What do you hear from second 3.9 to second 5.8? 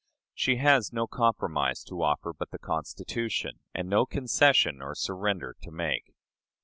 concession or surrender to